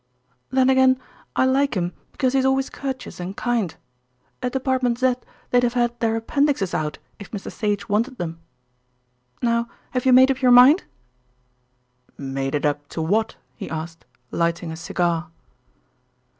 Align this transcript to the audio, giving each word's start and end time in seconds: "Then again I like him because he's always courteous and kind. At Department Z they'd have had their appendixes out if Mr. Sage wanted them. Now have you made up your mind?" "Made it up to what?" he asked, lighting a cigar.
"Then 0.49 0.67
again 0.71 0.99
I 1.35 1.45
like 1.45 1.77
him 1.77 1.93
because 2.11 2.33
he's 2.33 2.43
always 2.43 2.71
courteous 2.71 3.19
and 3.19 3.37
kind. 3.37 3.75
At 4.41 4.51
Department 4.53 4.97
Z 4.97 5.17
they'd 5.51 5.61
have 5.61 5.75
had 5.75 5.99
their 5.99 6.15
appendixes 6.15 6.73
out 6.73 6.97
if 7.19 7.29
Mr. 7.29 7.51
Sage 7.51 7.87
wanted 7.87 8.17
them. 8.17 8.39
Now 9.43 9.69
have 9.91 10.07
you 10.07 10.11
made 10.13 10.31
up 10.31 10.41
your 10.41 10.49
mind?" 10.49 10.85
"Made 12.17 12.55
it 12.55 12.65
up 12.65 12.89
to 12.89 12.99
what?" 13.03 13.35
he 13.55 13.69
asked, 13.69 14.05
lighting 14.31 14.71
a 14.71 14.75
cigar. 14.75 15.29